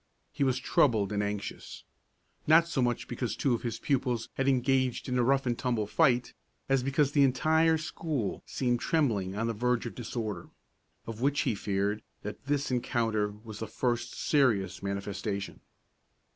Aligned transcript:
He 0.31 0.43
was 0.43 0.57
troubled 0.57 1.11
and 1.11 1.21
anxious, 1.21 1.83
not 2.47 2.67
so 2.67 2.81
much 2.81 3.07
because 3.07 3.35
two 3.35 3.53
of 3.53 3.61
his 3.61 3.77
pupils 3.77 4.29
had 4.33 4.47
engaged 4.47 5.07
in 5.07 5.15
a 5.15 5.21
rough 5.21 5.45
and 5.45 5.55
tumble 5.55 5.85
fight, 5.85 6.33
as 6.67 6.81
because 6.81 7.11
the 7.11 7.21
entire 7.21 7.77
school 7.77 8.41
seemed 8.47 8.79
trembling 8.79 9.35
on 9.35 9.45
the 9.45 9.53
verge 9.53 9.85
of 9.85 9.93
disorder, 9.93 10.49
of 11.05 11.21
which 11.21 11.41
he 11.41 11.53
feared 11.53 12.01
that 12.23 12.45
this 12.47 12.71
encounter 12.71 13.27
was 13.43 13.59
the 13.59 13.67
first 13.67 14.15
serious 14.15 14.81
manifestation. 14.81 15.59